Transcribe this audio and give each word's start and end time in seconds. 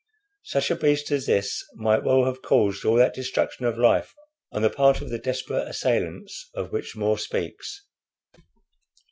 Such 0.41 0.71
a 0.71 0.75
beast 0.75 1.11
as 1.11 1.27
this 1.27 1.63
might 1.75 2.03
well 2.03 2.25
have 2.25 2.41
caused 2.41 2.83
all 2.83 2.95
that 2.95 3.13
destruction 3.13 3.65
of 3.67 3.77
life 3.77 4.15
on 4.51 4.63
the 4.63 4.69
part 4.71 4.99
of 4.99 5.11
his 5.11 5.21
desperate 5.21 5.67
assailants 5.67 6.49
of 6.55 6.71
which 6.71 6.95
More 6.95 7.19
speaks. 7.19 7.85